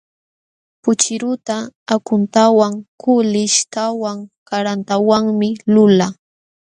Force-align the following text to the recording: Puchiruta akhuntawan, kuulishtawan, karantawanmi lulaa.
Puchiruta 0.83 1.57
akhuntawan, 1.95 2.73
kuulishtawan, 3.01 4.17
karantawanmi 4.49 5.49
lulaa. 5.73 6.11